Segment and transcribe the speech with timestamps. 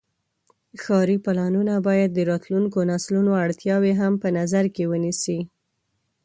[0.83, 5.39] ښاري پلانونه باید د راتلونکو نسلونو اړتیاوې هم په نظر کې ونیسي.